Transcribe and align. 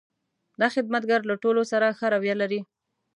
دا 0.59 0.67
خدمتګر 0.75 1.21
له 1.29 1.35
ټولو 1.43 1.61
سره 1.71 1.95
ښه 1.97 2.07
رویه 2.13 2.35
لري. 2.41 2.59